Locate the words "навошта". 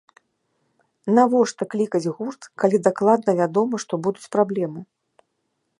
1.19-1.63